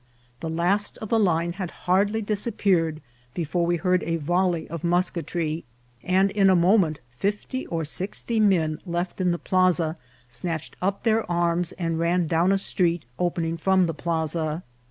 The 0.39 0.49
last 0.49 0.97
of 0.97 1.09
the 1.09 1.19
line 1.19 1.53
had 1.53 1.69
hardly 1.85 2.23
disappeared 2.23 3.03
before 3.35 3.67
we 3.67 3.75
heard 3.77 4.01
a 4.01 4.15
volley 4.15 4.67
of 4.67 4.83
musketry, 4.83 5.63
and 6.01 6.31
in 6.31 6.49
a 6.49 6.55
moment 6.55 6.99
fifty 7.19 7.67
or 7.67 7.85
sixty 7.85 8.39
men 8.39 8.79
left 8.87 9.21
in 9.21 9.29
the 9.29 9.37
plaza 9.37 9.95
snatch 10.27 10.71
ed 10.71 10.77
up 10.81 11.03
their 11.03 11.31
arms 11.31 11.71
and 11.73 11.99
ran 11.99 12.25
down 12.25 12.51
a 12.51 12.57
street 12.57 13.05
opening 13.19 13.57
from 13.57 13.85
the 13.85 13.93
plaza. 13.93 14.63